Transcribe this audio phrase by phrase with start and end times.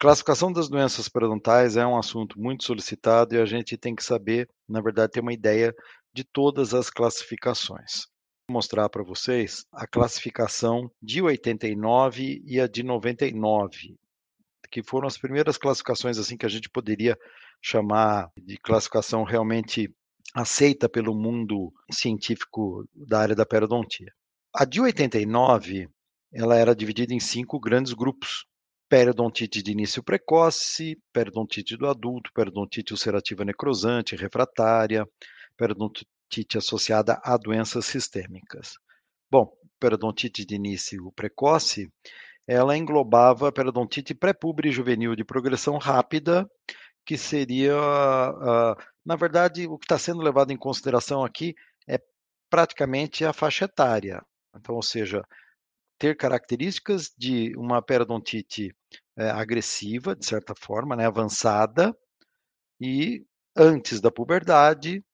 [0.00, 4.48] Classificação das doenças periodontais é um assunto muito solicitado e a gente tem que saber,
[4.66, 5.74] na verdade, ter uma ideia
[6.10, 8.06] de todas as classificações.
[8.48, 13.94] Vou mostrar para vocês a classificação de 89 e a de 99,
[14.70, 17.14] que foram as primeiras classificações assim que a gente poderia
[17.60, 19.94] chamar de classificação realmente
[20.34, 24.10] aceita pelo mundo científico da área da periodontia.
[24.54, 25.90] A de 89,
[26.32, 28.46] ela era dividida em cinco grandes grupos.
[28.90, 35.06] Periodontite de início precoce, periodontite do adulto, periodontite ulcerativa necrosante, refratária,
[35.56, 38.72] periodontite associada a doenças sistêmicas.
[39.30, 41.88] Bom, periodontite de início precoce,
[42.44, 46.50] ela englobava periodontite pré-púbere juvenil de progressão rápida,
[47.06, 48.74] que seria, uh,
[49.06, 51.54] na verdade, o que está sendo levado em consideração aqui
[51.88, 51.96] é
[52.50, 54.20] praticamente a faixa etária.
[54.52, 55.24] Então, ou seja,
[56.00, 58.74] ter características de uma periodontite
[59.18, 61.94] é, agressiva, de certa forma, né, avançada,
[62.80, 63.22] e
[63.54, 65.04] antes da puberdade,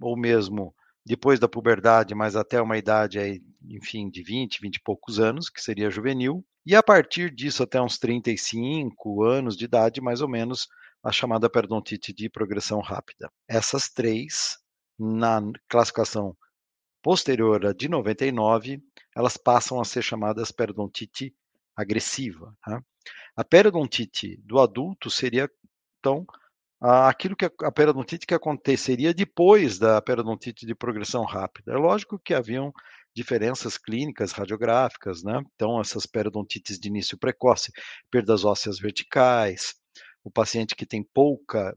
[0.00, 4.80] ou mesmo depois da puberdade, mas até uma idade aí, enfim, de 20, 20 e
[4.80, 10.00] poucos anos, que seria juvenil, e a partir disso até uns 35 anos de idade,
[10.00, 10.66] mais ou menos,
[11.04, 13.30] a chamada periodontite de progressão rápida.
[13.46, 14.56] Essas três,
[14.98, 16.34] na classificação
[17.02, 18.80] posterior à de 99,
[19.16, 21.34] elas passam a ser chamadas periodontite
[21.76, 22.56] agressiva.
[22.64, 22.82] Tá?
[23.36, 25.50] A periodontite do adulto seria,
[25.98, 26.26] então,
[26.80, 31.72] aquilo que a periodontite que aconteceria depois da periodontite de progressão rápida.
[31.72, 32.72] É lógico que haviam
[33.14, 35.42] diferenças clínicas radiográficas, né?
[35.54, 37.70] Então, essas periodontites de início precoce,
[38.10, 39.74] perdas ósseas verticais,
[40.24, 41.76] o paciente que tem pouca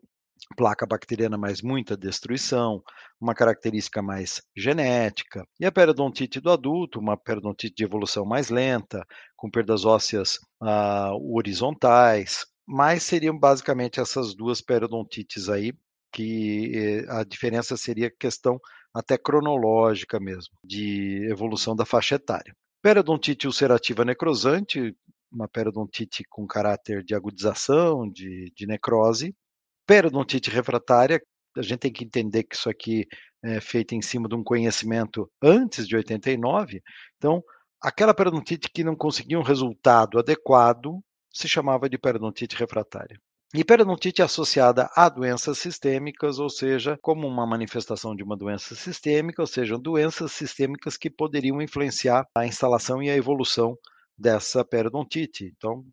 [0.55, 2.83] placa bacteriana, mas muita destruição,
[3.19, 5.45] uma característica mais genética.
[5.59, 9.05] E a periodontite do adulto, uma periodontite de evolução mais lenta,
[9.35, 15.73] com perdas ósseas uh, horizontais, mas seriam basicamente essas duas periodontites aí,
[16.11, 18.57] que eh, a diferença seria questão
[18.93, 22.55] até cronológica mesmo, de evolução da faixa etária.
[22.81, 24.95] Periodontite ulcerativa necrosante,
[25.31, 29.35] uma periodontite com caráter de agudização, de, de necrose,
[29.85, 31.21] Periodontite refratária,
[31.55, 33.05] a gente tem que entender que isso aqui
[33.43, 36.81] é feito em cima de um conhecimento antes de 89.
[37.17, 37.43] Então,
[37.81, 40.99] aquela periodontite que não conseguia um resultado adequado
[41.31, 43.19] se chamava de periodontite refratária.
[43.53, 48.75] E periodontite é associada a doenças sistêmicas, ou seja, como uma manifestação de uma doença
[48.75, 53.77] sistêmica, ou seja, doenças sistêmicas que poderiam influenciar a instalação e a evolução
[54.17, 55.53] dessa periodontite.
[55.55, 55.85] Então,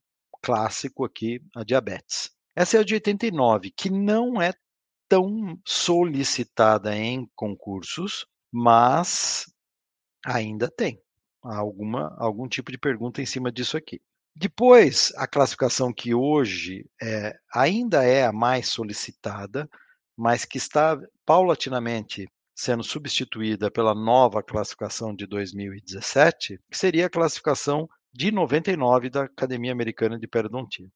[0.42, 2.30] clássico aqui, a diabetes.
[2.54, 4.52] Essa é a de 89, que não é
[5.08, 9.44] tão solicitada em concursos, mas
[10.24, 11.00] ainda tem
[11.42, 14.00] alguma, algum tipo de pergunta em cima disso aqui.
[14.34, 19.68] Depois, a classificação que hoje é, ainda é a mais solicitada,
[20.16, 27.88] mas que está paulatinamente sendo substituída pela nova classificação de 2017, que seria a classificação
[28.12, 30.88] de 99 da Academia Americana de Periodontia.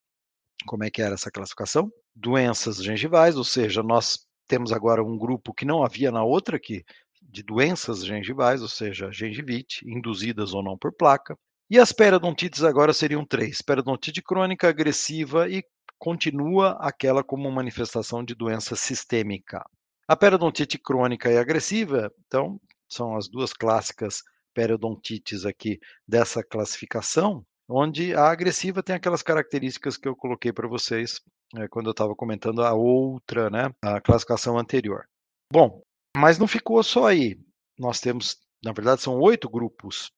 [0.64, 1.90] Como é que era essa classificação?
[2.14, 6.84] Doenças gengivais, ou seja, nós temos agora um grupo que não havia na outra aqui,
[7.20, 11.36] de doenças gengivais, ou seja, gengivite, induzidas ou não por placa.
[11.68, 15.64] E as periodontites agora seriam três: periodontite crônica, agressiva e
[15.98, 19.64] continua aquela como manifestação de doença sistêmica.
[20.06, 24.22] A periodontite crônica e agressiva, então, são as duas clássicas
[24.54, 31.20] periodontites aqui dessa classificação onde a agressiva tem aquelas características que eu coloquei para vocês
[31.56, 35.06] é, quando eu estava comentando a outra, né, a classificação anterior.
[35.52, 35.82] Bom,
[36.16, 37.38] mas não ficou só aí.
[37.78, 40.10] Nós temos, na verdade, são oito grupos.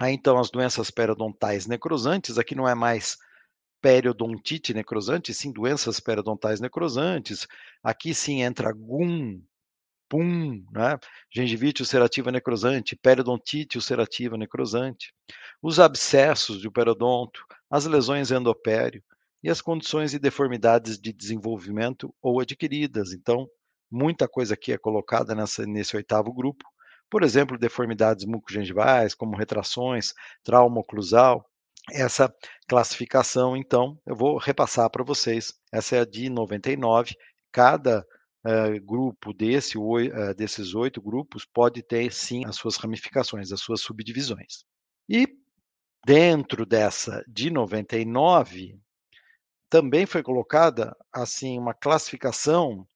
[0.00, 3.18] Aí então as doenças periodontais necrosantes, aqui não é mais
[3.82, 7.46] periodontite necrosante, sim doenças periodontais necrosantes.
[7.82, 9.42] Aqui sim entra GUM,
[10.10, 10.98] PUM, né?
[11.32, 15.14] gengivite ulcerativa necrosante, periodontite ulcerativa necrosante,
[15.62, 17.40] os abscessos do periodonto,
[17.70, 19.02] as lesões endopério
[19.42, 23.12] e as condições e deformidades de desenvolvimento ou adquiridas.
[23.12, 23.48] Então,
[23.88, 26.64] muita coisa aqui é colocada nessa, nesse oitavo grupo.
[27.08, 31.48] Por exemplo, deformidades mucogengivais, como retrações, trauma oclusal.
[31.92, 32.32] Essa
[32.68, 35.54] classificação, então, eu vou repassar para vocês.
[35.72, 37.14] Essa é a de 99.
[37.52, 38.04] Cada
[38.46, 43.80] uh, grupo desse, uh, desses oito grupos pode ter sim as suas ramificações, as suas
[43.80, 44.64] subdivisões.
[45.08, 45.26] E
[46.04, 48.78] dentro dessa de 99
[49.68, 52.86] também foi colocada assim uma classificação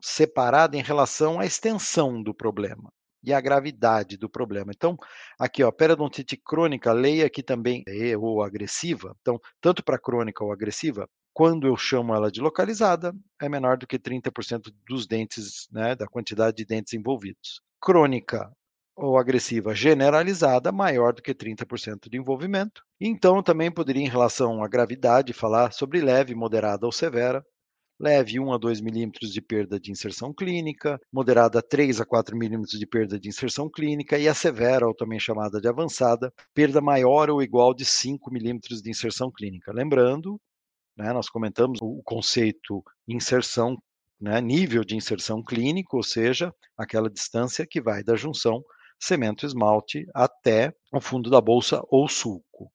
[0.00, 2.92] separada em relação à extensão do problema.
[3.24, 4.72] e a gravidade do problema.
[4.74, 4.96] Então,
[5.38, 9.16] aqui, ó, periodontite crônica, leia aqui também, é, ou agressiva.
[9.20, 13.86] Então, tanto para crônica ou agressiva, quando eu chamo ela de localizada, é menor do
[13.86, 17.60] que 30% dos dentes, né, da quantidade de dentes envolvidos.
[17.80, 18.50] Crônica
[18.94, 22.82] ou agressiva generalizada, maior do que 30% de envolvimento.
[23.00, 27.42] Então, também poderia, em relação à gravidade, falar sobre leve, moderada ou severa,
[27.98, 32.78] leve 1 a 2 milímetros de perda de inserção clínica, moderada 3 a 4 milímetros
[32.78, 37.30] de perda de inserção clínica e a severa, ou também chamada de avançada, perda maior
[37.30, 39.72] ou igual de 5 milímetros de inserção clínica.
[39.72, 40.38] Lembrando,
[40.96, 43.76] né, nós comentamos o conceito inserção,
[44.20, 48.62] né, nível de inserção clínico, ou seja, aquela distância que vai da junção
[49.00, 52.72] cemento esmalte até o fundo da bolsa ou sulco.